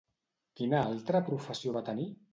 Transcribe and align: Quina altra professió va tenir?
Quina 0.61 0.79
altra 0.95 1.23
professió 1.31 1.75
va 1.77 1.87
tenir? 1.91 2.13